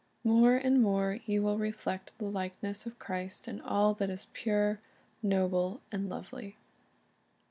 More 0.23 0.55
and 0.55 0.81
more 0.81 1.19
you 1.27 1.43
will 1.43 1.59
reflect 1.59 2.17
the 2.17 2.25
likeness 2.25 2.87
of 2.87 2.97
Christ 2.97 3.47
in 3.47 3.61
all 3.61 3.93
that 3.93 4.09
is 4.09 4.29
pure, 4.33 4.81
noble, 5.21 5.83
and 5.91 6.09
lovely. 6.09 6.55